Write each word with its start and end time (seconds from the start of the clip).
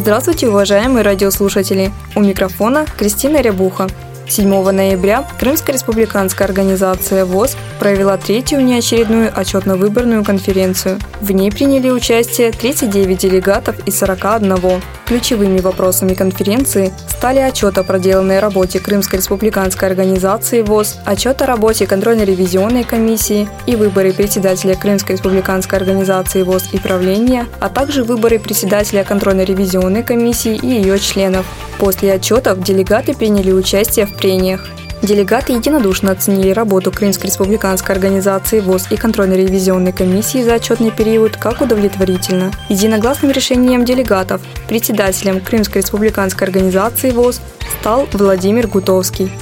Здравствуйте, 0.00 0.48
уважаемые 0.48 1.02
радиослушатели! 1.02 1.92
У 2.16 2.20
микрофона 2.20 2.86
Кристина 2.96 3.42
Рябуха. 3.42 3.86
7 4.30 4.70
ноября 4.70 5.26
Крымская 5.40 5.74
республиканская 5.74 6.46
организация 6.46 7.24
ВОЗ 7.24 7.56
провела 7.80 8.16
третью 8.16 8.64
неочередную 8.64 9.32
отчетно-выборную 9.34 10.24
конференцию. 10.24 10.98
В 11.20 11.32
ней 11.32 11.50
приняли 11.50 11.90
участие 11.90 12.52
39 12.52 13.18
делегатов 13.18 13.86
из 13.88 13.98
41. 13.98 14.80
Ключевыми 15.06 15.58
вопросами 15.58 16.14
конференции 16.14 16.92
стали 17.08 17.40
отчет 17.40 17.76
о 17.78 17.82
проделанной 17.82 18.38
работе 18.38 18.78
Крымской 18.78 19.18
республиканской 19.18 19.88
организации 19.88 20.62
ВОЗ, 20.62 20.98
отчет 21.04 21.42
о 21.42 21.46
работе 21.46 21.88
контрольно-ревизионной 21.88 22.84
комиссии 22.84 23.48
и 23.66 23.74
выборы 23.74 24.12
председателя 24.12 24.76
Крымской 24.76 25.16
республиканской 25.16 25.80
организации 25.80 26.44
ВОЗ 26.44 26.68
и 26.72 26.78
правления, 26.78 27.46
а 27.58 27.68
также 27.68 28.04
выборы 28.04 28.38
председателя 28.38 29.02
контрольно-ревизионной 29.02 30.04
комиссии 30.04 30.54
и 30.54 30.68
ее 30.68 31.00
членов. 31.00 31.44
После 31.80 32.12
отчетов 32.12 32.62
делегаты 32.62 33.14
приняли 33.14 33.50
участие 33.52 34.04
в 34.04 34.14
прениях. 34.20 34.66
Делегаты 35.02 35.54
единодушно 35.54 36.12
оценили 36.12 36.50
работу 36.50 36.92
Крымской 36.92 37.30
республиканской 37.30 37.94
организации 37.94 38.60
ВОЗ 38.60 38.88
и 38.90 38.96
контрольно-ревизионной 38.96 39.92
комиссии 39.92 40.42
за 40.42 40.54
отчетный 40.54 40.90
период 40.90 41.38
как 41.38 41.62
удовлетворительно. 41.62 42.52
Единогласным 42.68 43.32
решением 43.32 43.86
делегатов 43.86 44.42
председателем 44.68 45.40
Крымской 45.40 45.80
республиканской 45.80 46.46
организации 46.46 47.12
ВОЗ 47.12 47.40
стал 47.80 48.06
Владимир 48.12 48.66
Гутовский. 48.66 49.32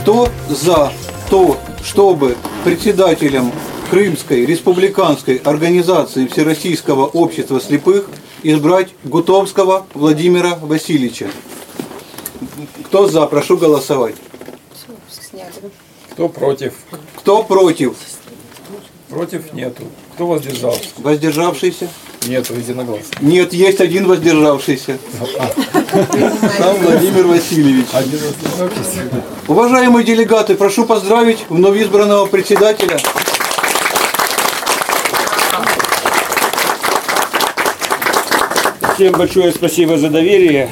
Кто 0.00 0.30
за 0.48 0.92
то, 1.28 1.58
чтобы 1.84 2.36
председателем 2.64 3.52
Крымской 3.90 4.46
республиканской 4.46 5.36
организации 5.36 6.26
Всероссийского 6.26 7.04
общества 7.04 7.60
слепых 7.60 8.06
избрать 8.42 8.88
Гутовского 9.04 9.86
Владимира 9.92 10.54
Васильевича? 10.56 11.26
Кто 12.86 13.08
за? 13.08 13.26
Прошу 13.26 13.56
голосовать. 13.56 14.16
Кто 16.12 16.28
против? 16.28 16.74
Кто 17.16 17.42
против? 17.42 17.94
Против 19.08 19.52
нету. 19.52 19.84
Кто 20.14 20.26
воздержался? 20.26 20.88
Воздержавшийся? 20.96 21.88
Нету, 22.26 22.54
единогласно. 22.54 23.04
Нет, 23.20 23.52
есть 23.52 23.80
один 23.80 24.06
воздержавшийся. 24.06 24.98
Сам 26.58 26.76
Владимир 26.82 27.26
Васильевич. 27.26 27.86
Один 27.92 28.18
воздержавшийся. 28.18 29.10
Уважаемые 29.46 30.04
делегаты, 30.04 30.54
прошу 30.54 30.86
поздравить 30.86 31.44
вновь 31.48 31.80
избранного 31.80 32.26
председателя. 32.26 32.98
Всем 38.94 39.12
большое 39.12 39.52
спасибо 39.52 39.98
за 39.98 40.08
доверие. 40.08 40.70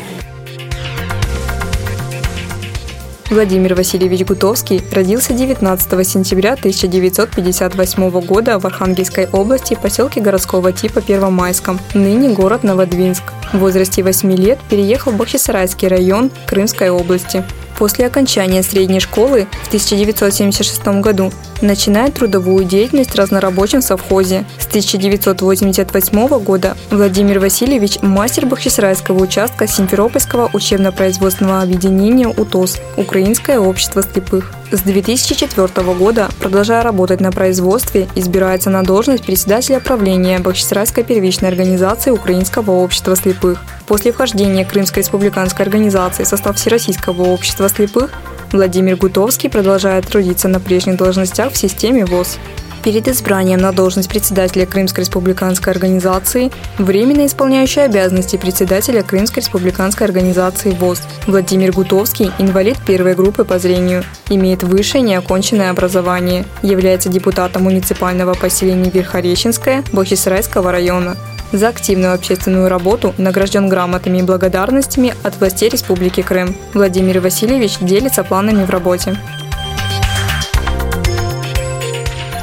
Владимир 3.31 3.75
Васильевич 3.75 4.27
Гутовский 4.27 4.83
родился 4.93 5.33
19 5.33 6.07
сентября 6.07 6.53
1958 6.53 8.11
года 8.21 8.59
в 8.59 8.67
Архангельской 8.67 9.29
области, 9.29 9.79
поселке 9.81 10.21
городского 10.21 10.73
типа 10.73 11.01
Первомайском, 11.01 11.81
ныне 11.95 12.29
город 12.29 12.65
Новодвинск. 12.65 13.25
В 13.53 13.59
возрасте 13.59 14.03
8 14.03 14.33
лет 14.37 14.59
переехал 14.69 15.13
в 15.13 15.17
Бахчисарайский 15.17 15.89
район 15.89 16.31
Крымской 16.47 16.91
области. 16.91 17.45
После 17.79 18.07
окончания 18.07 18.63
средней 18.63 19.01
школы 19.01 19.47
в 19.65 19.69
1976 19.69 20.87
году 21.01 21.33
начинает 21.61 22.15
трудовую 22.15 22.65
деятельность 22.65 23.15
разнорабочим 23.15 23.83
совхозе. 23.83 24.45
С 24.59 24.67
1988 24.67 26.29
года 26.41 26.77
Владимир 26.91 27.39
Васильевич– 27.39 27.99
мастер 28.03 28.47
Бахчисарайского 28.47 29.23
участка 29.23 29.67
Симферопольского 29.67 30.51
учебно-производственного 30.53 31.63
объединения 31.63 32.29
УТОС– 32.29 32.79
Украинское 32.97 33.59
общество 33.59 34.03
слепых. 34.03 34.53
С 34.71 34.81
2004 34.81 35.69
года, 35.95 36.29
продолжая 36.41 36.83
работать 36.83 37.21
на 37.21 37.31
производстве, 37.31 38.09
избирается 38.17 38.71
на 38.71 38.83
должность 38.83 39.25
председателя 39.25 39.79
правления 39.79 40.41
Бахчисарайской 40.41 41.05
первичной 41.05 41.49
организации 41.49 42.11
Украинского 42.11 42.73
общества 42.73 43.15
слепых. 43.15 43.63
После 43.87 44.13
вхождения 44.13 44.65
Крымской 44.65 45.03
республиканской 45.03 45.65
организации 45.65 46.25
в 46.25 46.29
состав 46.29 46.57
Всероссийского 46.57 47.23
общества 47.23 47.64
слепых 47.69 48.11
Владимир 48.53 48.97
Гутовский 48.97 49.51
продолжает 49.51 50.07
трудиться 50.07 50.49
на 50.49 50.61
прежних 50.61 50.97
должностях 50.97 51.53
в 51.53 51.57
системе 51.57 52.05
ВОЗ. 52.05 52.39
Перед 52.85 53.09
избранием 53.09 53.61
на 53.61 53.73
должность 53.73 54.11
председателя 54.11 54.67
Крымской 54.67 55.05
республиканской 55.05 55.73
организации 55.73 56.53
временно 56.77 57.25
исполняющий 57.25 57.81
обязанности 57.81 58.37
председателя 58.37 59.03
Крымской 59.03 59.43
республиканской 59.43 60.07
организации 60.07 60.71
ВОЗ 60.73 61.01
Владимир 61.27 61.73
Гутовский– 61.73 62.31
инвалид 62.39 62.77
первой 62.87 63.15
группы 63.15 63.45
по 63.45 63.59
зрению, 63.59 64.05
имеет 64.29 64.63
высшее 64.63 65.03
неоконченное 65.03 65.71
образование, 65.71 66.45
является 66.63 67.09
депутатом 67.09 67.63
муниципального 67.63 68.35
поселения 68.35 68.91
Верхореченское 68.91 69.83
Бахчисарайского 69.91 70.71
района, 70.71 71.17
за 71.57 71.69
активную 71.69 72.15
общественную 72.15 72.69
работу 72.69 73.15
награжден 73.17 73.69
грамотами 73.69 74.19
и 74.19 74.23
благодарностями 74.23 75.15
от 75.23 75.39
властей 75.39 75.69
Республики 75.69 76.23
Крым. 76.23 76.57
Владимир 76.75 77.21
Васильевич 77.21 77.79
делится 77.81 78.25
планами 78.25 78.65
в 78.65 78.71
работе. 78.71 79.17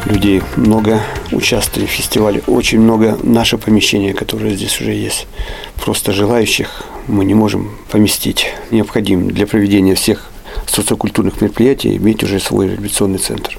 Людей 0.06 0.42
много 0.56 1.02
участвует 1.32 1.90
в 1.90 1.92
фестивале, 1.92 2.42
очень 2.48 2.80
много 2.80 3.18
наше 3.24 3.58
помещение, 3.58 4.14
которое 4.14 4.56
здесь 4.56 4.82
уже 4.82 4.92
есть. 4.92 5.28
Просто 5.84 6.12
желающих 6.12 6.84
мы 7.08 7.24
не 7.24 7.34
можем 7.34 7.72
поместить. 7.90 8.48
Необходим 8.72 9.30
для 9.30 9.48
проведения 9.48 9.96
всех 9.96 10.30
социокультурных 10.68 11.42
мероприятий 11.42 11.96
иметь 11.98 12.24
уже 12.24 12.40
свой 12.40 12.68
реабилитационный 12.68 13.20
центр. 13.20 13.58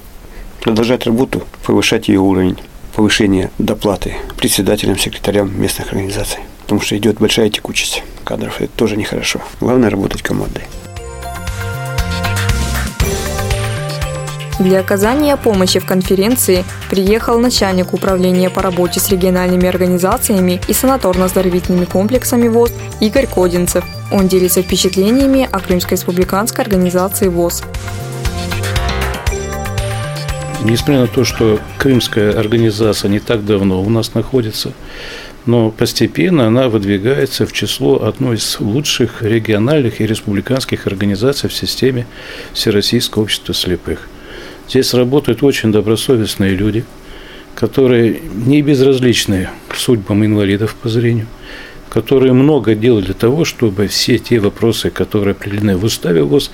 Продолжать 0.61 1.05
работу, 1.05 1.43
повышать 1.65 2.07
ее 2.07 2.19
уровень 2.19 2.57
повышение 2.95 3.51
доплаты 3.57 4.15
председателям, 4.37 4.97
секретарям 4.97 5.59
местных 5.59 5.87
организаций. 5.87 6.39
Потому 6.61 6.81
что 6.81 6.97
идет 6.97 7.17
большая 7.17 7.49
текучесть 7.49 8.03
кадров. 8.23 8.61
Это 8.61 8.71
тоже 8.75 8.95
нехорошо. 8.97 9.41
Главное 9.59 9.89
работать 9.89 10.21
командой. 10.21 10.63
Для 14.59 14.79
оказания 14.79 15.35
помощи 15.35 15.79
в 15.79 15.85
конференции 15.85 16.63
приехал 16.89 17.39
начальник 17.39 17.91
управления 17.93 18.49
по 18.49 18.61
работе 18.61 18.99
с 18.99 19.09
региональными 19.09 19.67
организациями 19.67 20.61
и 20.67 20.71
санаторно-оздоровительными 20.71 21.85
комплексами 21.85 22.47
ВОЗ 22.47 22.71
Игорь 23.01 23.27
Кодинцев. 23.27 23.83
Он 24.11 24.27
делится 24.27 24.61
впечатлениями 24.61 25.49
о 25.51 25.59
Крымской 25.59 25.97
республиканской 25.97 26.63
организации 26.63 27.27
ВОЗ. 27.27 27.63
Несмотря 30.65 31.01
на 31.01 31.07
то, 31.07 31.25
что 31.25 31.59
крымская 31.77 32.39
организация 32.39 33.09
не 33.09 33.19
так 33.19 33.45
давно 33.45 33.81
у 33.81 33.89
нас 33.89 34.13
находится, 34.13 34.71
но 35.45 35.71
постепенно 35.71 36.47
она 36.47 36.69
выдвигается 36.69 37.45
в 37.45 37.51
число 37.51 38.05
одной 38.05 38.37
из 38.37 38.57
лучших 38.61 39.21
региональных 39.21 39.99
и 39.99 40.07
республиканских 40.07 40.87
организаций 40.87 41.49
в 41.49 41.53
системе 41.53 42.07
Всероссийского 42.53 43.23
общества 43.23 43.53
слепых. 43.53 44.07
Здесь 44.69 44.93
работают 44.93 45.43
очень 45.43 45.73
добросовестные 45.73 46.51
люди, 46.51 46.85
которые 47.55 48.21
не 48.33 48.61
безразличны 48.61 49.49
судьбам 49.75 50.25
инвалидов 50.25 50.75
по 50.81 50.87
зрению, 50.87 51.27
которые 51.89 52.31
много 52.31 52.73
делают 52.73 53.07
для 53.07 53.15
того, 53.15 53.43
чтобы 53.43 53.87
все 53.87 54.17
те 54.17 54.39
вопросы, 54.39 54.91
которые 54.91 55.33
определены 55.33 55.75
в 55.75 55.83
уставе 55.83 56.23
ВОЗ, 56.23 56.51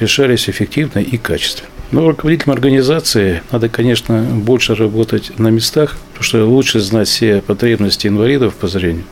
решались 0.00 0.48
эффективно 0.48 1.00
и 1.00 1.18
качественно. 1.18 1.68
Но 1.90 2.08
руководителям 2.08 2.54
организации 2.54 3.42
надо, 3.50 3.68
конечно, 3.68 4.22
больше 4.22 4.74
работать 4.74 5.38
на 5.38 5.48
местах, 5.48 5.96
потому 6.12 6.24
что 6.24 6.44
лучше 6.44 6.80
знать 6.80 7.08
все 7.08 7.42
потребности 7.42 8.06
инвалидов 8.06 8.54
по 8.54 8.68
зрению, 8.68 9.04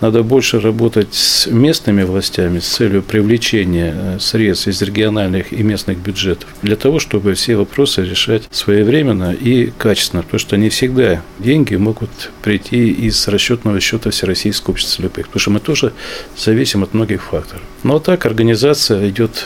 Надо 0.00 0.22
больше 0.22 0.60
работать 0.60 1.14
с 1.14 1.46
местными 1.46 2.02
властями 2.02 2.58
с 2.58 2.66
целью 2.66 3.02
привлечения 3.02 3.94
э, 3.94 4.18
средств 4.18 4.68
из 4.68 4.82
региональных 4.82 5.52
и 5.52 5.62
местных 5.62 5.98
бюджетов 5.98 6.48
для 6.62 6.76
того, 6.76 6.98
чтобы 6.98 7.34
все 7.34 7.56
вопросы 7.56 8.02
решать 8.02 8.42
своевременно 8.50 9.32
и 9.32 9.70
качественно, 9.78 10.22
потому 10.22 10.40
что 10.40 10.56
не 10.56 10.68
всегда 10.68 11.22
деньги 11.38 11.76
могут 11.76 12.10
прийти 12.42 12.88
из 12.88 13.28
расчетного 13.28 13.80
счета 13.80 14.10
Всероссийского 14.10 14.72
общества 14.72 15.02
слепых, 15.02 15.26
потому 15.28 15.40
что 15.40 15.50
мы 15.52 15.60
тоже 15.60 15.92
зависим 16.36 16.82
от 16.82 16.92
многих 16.92 17.22
факторов. 17.22 17.62
Но 17.82 17.98
так 17.98 18.26
организация 18.26 19.08
идет 19.08 19.44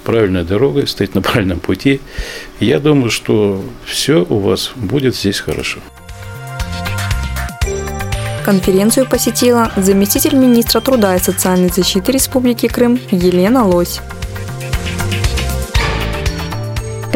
правильной 0.00 0.44
дорогой, 0.44 0.86
стоит 0.86 1.14
на 1.14 1.22
правильном 1.22 1.60
пути. 1.60 2.00
Я 2.58 2.80
думаю, 2.80 3.10
что 3.10 3.62
все 3.84 4.26
у 4.28 4.38
вас 4.38 4.72
будет 4.76 5.16
здесь 5.16 5.40
хорошо. 5.40 5.80
Конференцию 8.44 9.06
посетила 9.06 9.70
заместитель 9.76 10.34
министра 10.34 10.80
труда 10.80 11.14
и 11.14 11.20
социальной 11.20 11.68
защиты 11.68 12.12
Республики 12.12 12.66
Крым 12.66 12.98
Елена 13.10 13.66
Лось. 13.66 14.00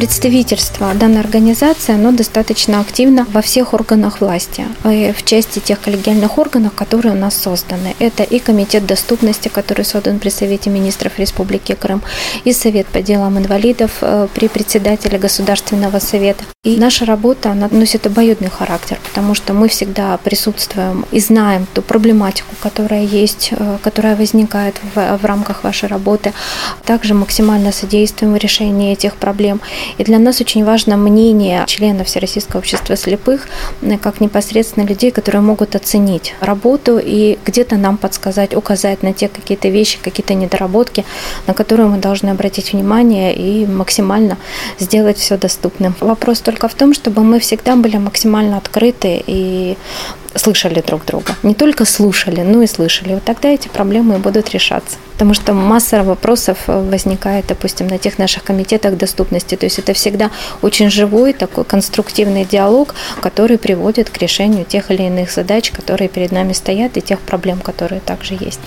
Представительство 0.05 0.93
данной 0.93 1.21
организации, 1.21 1.95
оно 1.95 2.13
достаточно 2.13 2.79
активно 2.81 3.27
во 3.33 3.41
всех 3.41 3.73
органах 3.73 4.21
власти, 4.21 4.67
в 4.83 5.23
части 5.25 5.61
тех 5.61 5.81
коллегиальных 5.81 6.37
органов, 6.37 6.75
которые 6.75 7.15
у 7.15 7.19
нас 7.19 7.35
созданы. 7.35 7.97
Это 7.99 8.23
и 8.23 8.39
Комитет 8.39 8.85
доступности, 8.85 9.49
который 9.49 9.87
создан 9.87 10.19
при 10.19 10.29
Совете 10.29 10.69
министров 10.69 11.19
Республики 11.19 11.75
Крым, 11.75 12.03
и 12.45 12.53
Совет 12.53 12.87
по 12.89 13.01
делам 13.01 13.39
инвалидов 13.39 13.93
э, 14.03 14.29
при 14.35 14.49
председателе 14.49 15.17
Государственного 15.17 16.01
совета. 16.01 16.45
И 16.65 16.77
наша 16.77 17.07
работа, 17.07 17.53
она 17.53 17.69
носит 17.71 18.07
обоюдный 18.07 18.51
характер, 18.51 18.99
потому 19.09 19.35
что 19.35 19.55
мы 19.55 19.69
всегда 19.69 20.19
присутствуем 20.19 21.07
и 21.13 21.21
знаем 21.21 21.67
ту 21.73 21.81
проблематику, 21.81 22.55
которая 22.61 23.05
есть, 23.05 23.53
э, 23.53 23.79
которая 23.83 24.17
возникает 24.17 24.77
в, 24.95 25.19
в 25.19 25.25
рамках 25.25 25.65
вашей 25.65 25.89
работы. 25.89 26.35
Также 26.85 27.15
максимально 27.15 27.73
содействуем 27.73 28.35
в 28.35 28.37
решении 28.37 28.93
этих 28.93 29.17
проблем. 29.17 29.63
И 29.99 30.05
для 30.05 30.19
нас 30.19 30.41
очень 30.41 30.65
важно 30.65 30.97
мнение 30.97 31.65
членов 31.67 32.07
Всероссийского 32.07 32.61
общества 32.61 32.97
слепых, 32.97 33.49
э, 33.83 33.99
как 33.99 34.21
непосредственно 34.21 34.85
людей, 34.85 35.11
которые 35.11 35.43
могут 35.43 35.75
оценить 35.77 36.35
работу 36.41 37.01
и 37.03 37.39
где-то 37.45 37.77
нам 37.77 37.97
подсказать, 37.97 38.55
указать 38.55 39.03
на 39.03 39.13
те 39.13 39.29
какие-то 39.29 39.69
вещи, 39.69 39.99
какие-то 40.03 40.35
недоработки, 40.35 41.05
на 41.47 41.55
которые 41.55 41.89
мы 41.89 41.99
должны 41.99 42.31
обратить 42.31 42.73
внимание 42.73 43.35
и 43.35 43.67
максимально 43.67 44.37
сделать 44.79 45.19
все 45.19 45.37
доступным. 45.37 45.95
Вопрос 46.01 46.41
только 46.41 46.69
в 46.69 46.75
том, 46.75 46.95
чтобы 46.95 47.23
мы 47.23 47.39
всегда 47.39 47.77
были 47.77 47.97
максимально 47.97 48.57
открыты 48.57 49.23
и 49.27 49.77
слышали 50.37 50.81
друг 50.81 51.05
друга. 51.05 51.35
Не 51.43 51.55
только 51.55 51.85
слушали, 51.85 52.41
но 52.41 52.63
и 52.63 52.67
слышали. 52.67 53.15
Вот 53.15 53.25
тогда 53.25 53.49
эти 53.49 53.69
проблемы 53.69 54.19
будут 54.19 54.51
решаться. 54.51 54.97
Потому 55.13 55.35
что 55.35 55.53
масса 55.53 56.03
вопросов 56.03 56.59
э, 56.67 56.91
возникает, 56.91 57.47
допустим, 57.47 57.87
на 57.87 57.99
тех 57.99 58.19
наших 58.19 58.45
комитетах 58.45 58.97
доступности. 58.97 59.55
То 59.55 59.67
есть 59.67 59.79
это 59.79 59.93
всегда 59.93 60.31
очень 60.63 60.91
живой 60.91 61.33
такой 61.33 61.65
конструктивный 61.65 62.45
диалог, 62.45 62.95
который 63.21 63.59
приводит 63.59 64.11
к 64.11 64.19
решению 64.19 64.65
тех 64.65 64.91
или 64.91 65.03
иных 65.03 65.31
задач, 65.31 65.71
которые 65.71 66.09
перед 66.09 66.33
нами 66.33 66.53
стоят, 66.53 66.97
и 66.97 67.01
тех 67.01 67.21
проблем, 67.21 67.61
которые 67.61 68.01
также 68.01 68.35
есть. 68.35 68.61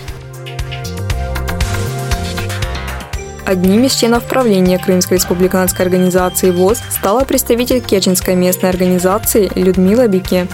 Одним 3.47 3.85
из 3.85 3.95
членов 3.95 4.25
правления 4.25 4.77
Крымской 4.77 5.15
республиканской 5.15 5.85
организации 5.85 6.51
ВОЗ 6.51 6.79
стала 6.89 7.23
представитель 7.23 7.79
Керченской 7.79 8.35
местной 8.35 8.69
организации 8.69 9.49
Людмила 9.55 10.05
Бике. 10.09 10.47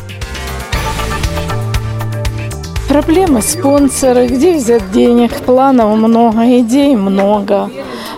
Проблемы 2.94 3.42
спонсоры, 3.42 4.28
где 4.28 4.54
взять 4.54 4.92
денег, 4.92 5.42
планов 5.42 5.98
много, 5.98 6.44
идей 6.60 6.96
много. 6.96 7.72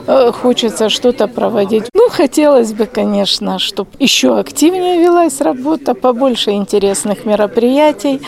Э, 0.05 0.33
хочется 0.33 0.89
что-то 0.89 1.27
проводить. 1.27 1.85
Ну, 1.93 2.09
хотелось 2.09 2.73
бы, 2.73 2.85
конечно, 2.85 3.57
чтобы 3.57 3.91
еще 3.99 4.37
активнее 4.37 4.99
велась 4.99 5.39
работа, 5.39 5.93
побольше 5.93 6.51
интересных 6.51 7.23
мероприятий. 7.23 8.21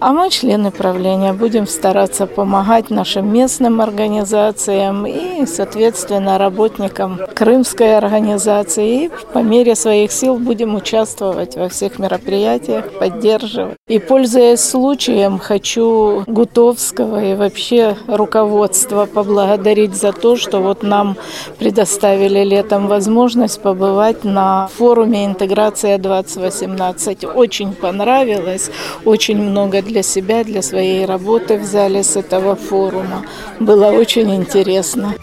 А 0.00 0.12
мы, 0.12 0.28
члены 0.30 0.70
правления, 0.70 1.32
будем 1.32 1.66
стараться 1.66 2.26
помогать 2.26 2.90
нашим 2.90 3.32
местным 3.32 3.80
организациям 3.80 5.06
и, 5.06 5.46
соответственно, 5.46 6.36
работникам 6.36 7.20
крымской 7.34 7.96
организации. 7.96 9.04
И 9.04 9.10
по 9.32 9.38
мере 9.38 9.74
своих 9.74 10.12
сил 10.12 10.36
будем 10.36 10.74
участвовать 10.74 11.56
во 11.56 11.68
всех 11.68 11.98
мероприятиях, 11.98 12.98
поддерживать. 12.98 13.76
И, 13.88 13.98
пользуясь 13.98 14.60
случаем, 14.60 15.38
хочу 15.38 16.24
Гутовского 16.26 17.22
и 17.22 17.34
вообще 17.34 17.96
руководство 18.06 19.06
поблагодарить 19.06 19.94
за 19.94 20.12
то, 20.12 20.36
что 20.36 20.60
вот 20.60 20.82
нам 20.82 21.16
предоставили 21.58 22.42
летом 22.44 22.88
возможность 22.88 23.60
побывать 23.60 24.24
на 24.24 24.68
форуме 24.76 25.24
«Интеграция 25.26 25.98
2018». 25.98 27.32
Очень 27.32 27.72
понравилось, 27.72 28.70
очень 29.04 29.38
много 29.38 29.83
для 29.84 30.02
себя, 30.02 30.44
для 30.44 30.62
своей 30.62 31.04
работы 31.04 31.58
взяли 31.58 32.02
с 32.02 32.16
этого 32.16 32.56
форума. 32.56 33.24
Было 33.60 33.86
очень 33.86 34.34
интересно. 34.34 35.14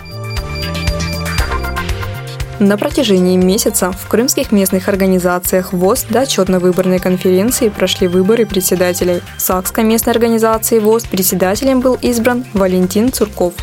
На 2.62 2.78
протяжении 2.78 3.38
месяца 3.38 3.92
в 3.92 4.08
крымских 4.08 4.52
местных 4.52 4.88
организациях 4.88 5.74
ВОЗ 5.74 6.06
до 6.10 6.22
отчетно-выборной 6.22 7.00
конференции 7.00 7.70
прошли 7.70 8.08
выборы 8.08 8.46
председателей. 8.46 9.22
В 9.36 9.42
Сакской 9.42 9.84
местной 9.84 10.14
организации 10.14 10.78
ВОЗ 10.78 11.06
председателем 11.06 11.80
был 11.80 11.98
избран 12.04 12.46
Валентин 12.54 13.12
Цурков. 13.12 13.56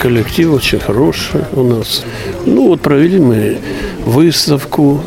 Коллектив 0.00 0.52
очень 0.52 0.78
хороший 0.78 1.42
у 1.52 1.62
нас. 1.62 2.04
Ну 2.46 2.68
вот 2.68 2.80
провели 2.80 3.18
мы 3.18 3.58
выставку 4.06 5.02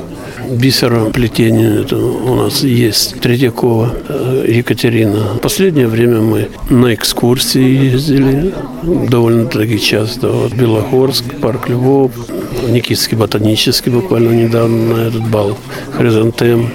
бисероплетение 0.50 1.82
это 1.82 1.98
у 1.98 2.36
нас 2.36 2.64
есть 2.64 3.20
Третьякова 3.20 3.94
э, 4.08 4.46
Екатерина. 4.48 5.36
В 5.36 5.40
последнее 5.40 5.88
время 5.88 6.22
мы 6.22 6.50
на 6.70 6.94
экскурсии 6.94 7.92
ездили 7.92 8.54
довольно-таки 8.84 9.80
часто. 9.80 10.30
Вот 10.30 10.54
Белогорск, 10.54 11.24
парк 11.42 11.70
Львов, 11.70 12.12
Никитский 12.70 13.18
ботанический 13.18 13.92
буквально 13.92 14.32
недавно 14.32 14.96
на 14.96 15.08
этот 15.08 15.28
бал 15.30 15.58
Хризантем 15.92 16.70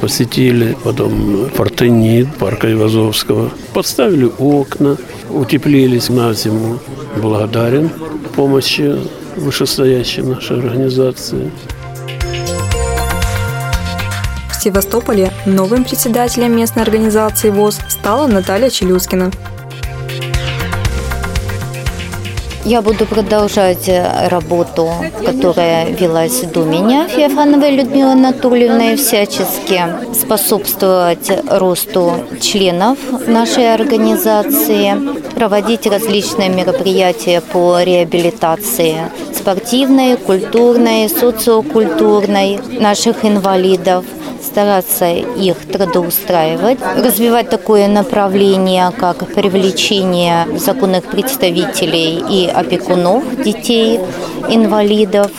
посетили, 0.00 0.76
потом 0.82 1.50
Фортенит, 1.54 2.28
парка 2.38 2.72
Ивазовского. 2.72 3.50
Подставили 3.74 4.30
окна, 4.38 4.96
утеплились 5.28 6.08
на 6.08 6.32
зиму. 6.32 6.78
Благодарен 7.20 7.90
помощи 8.34 8.96
вышестоящей 9.36 10.22
нашей 10.22 10.58
организации. 10.58 11.50
Севастополе 14.60 15.32
новым 15.46 15.84
председателем 15.84 16.54
местной 16.54 16.82
организации 16.82 17.48
ВОЗ 17.48 17.78
стала 17.88 18.26
Наталья 18.26 18.68
Челюскина. 18.68 19.30
Я 22.66 22.82
буду 22.82 23.06
продолжать 23.06 23.88
э, 23.88 24.28
работу, 24.28 24.90
которая 25.24 25.88
велась 25.92 26.42
до 26.42 26.62
меня, 26.64 27.08
Феофановой 27.08 27.70
Людмилой 27.70 28.12
Анатольевной, 28.12 28.96
всячески 28.96 29.82
способствовать 30.14 31.32
росту 31.48 32.12
членов 32.42 32.98
нашей 33.26 33.72
организации, 33.72 34.94
проводить 35.34 35.86
различные 35.86 36.50
мероприятия 36.50 37.40
по 37.40 37.82
реабилитации 37.82 39.10
спортивной, 39.34 40.18
культурной, 40.18 41.08
социокультурной 41.08 42.60
наших 42.78 43.24
инвалидов– 43.24 44.04
стараться 44.50 45.10
их 45.10 45.56
трудоустраивать, 45.72 46.78
развивать 46.96 47.50
такое 47.50 47.88
направление, 47.88 48.90
как 48.90 49.18
привлечение 49.28 50.46
законных 50.58 51.04
представителей 51.04 52.22
и 52.28 52.48
опекунов 52.48 53.24
детей, 53.42 54.00
инвалидов, 54.48 55.30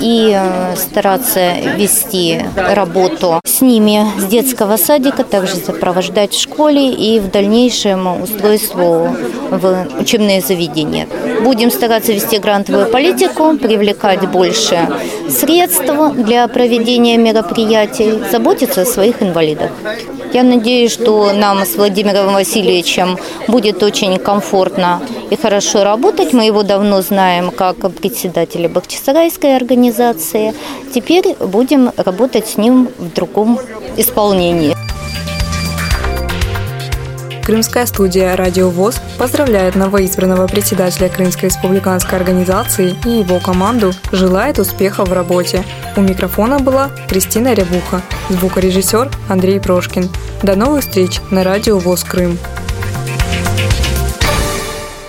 и 0.00 0.32
э, 0.34 0.76
стараться 0.76 1.54
вести 1.76 2.40
работу 2.56 3.40
с 3.44 3.60
ними 3.60 4.06
с 4.18 4.24
детского 4.24 4.76
садика, 4.76 5.24
также 5.24 5.56
сопровождать 5.56 6.32
в 6.32 6.40
школе 6.40 6.92
и 6.92 7.18
в 7.18 7.30
дальнейшем 7.30 8.22
устройству 8.22 9.08
в 9.50 9.86
учебные 10.00 10.40
заведения. 10.40 11.08
Будем 11.42 11.70
стараться 11.70 12.12
вести 12.12 12.38
грантовую 12.38 12.86
политику, 12.90 13.56
привлекать 13.56 14.28
больше 14.28 14.88
средств 15.28 15.92
для 16.14 16.46
проведения 16.48 17.16
мероприятий, 17.16 18.22
заботиться 18.30 18.82
о 18.82 18.86
своих 18.86 19.22
инвалидах. 19.22 19.70
Я 20.32 20.42
надеюсь, 20.42 20.92
что 20.92 21.32
нам 21.32 21.64
с 21.64 21.76
Владимиром 21.76 22.34
Васильевичем 22.34 23.18
будет 23.48 23.82
очень 23.82 24.18
комфортно 24.18 25.00
и 25.30 25.36
хорошо 25.36 25.84
работать. 25.84 26.32
Мы 26.32 26.46
его 26.46 26.62
давно 26.62 27.02
знаем 27.02 27.50
как 27.50 27.76
председателя 27.92 28.68
Бахчисарайской 28.68 29.56
организации. 29.56 30.54
Теперь 30.94 31.36
будем 31.40 31.92
работать 31.96 32.46
с 32.46 32.56
ним 32.56 32.88
в 32.98 33.12
другом 33.12 33.58
исполнении. 33.96 34.74
Крымская 37.48 37.86
студия 37.86 38.36
«Радио 38.36 38.68
ВОЗ» 38.68 39.00
поздравляет 39.16 39.74
новоизбранного 39.74 40.46
председателя 40.46 41.08
Крымской 41.08 41.48
республиканской 41.48 42.18
организации 42.18 42.94
и 43.06 43.08
его 43.20 43.40
команду, 43.40 43.92
желает 44.12 44.58
успеха 44.58 45.06
в 45.06 45.14
работе. 45.14 45.64
У 45.96 46.02
микрофона 46.02 46.58
была 46.58 46.90
Кристина 47.08 47.54
Рябуха, 47.54 48.02
звукорежиссер 48.28 49.10
Андрей 49.30 49.60
Прошкин. 49.60 50.10
До 50.42 50.56
новых 50.56 50.82
встреч 50.82 51.20
на 51.30 51.42
«Радио 51.42 51.78
ВОЗ 51.78 52.04
Крым». 52.04 52.38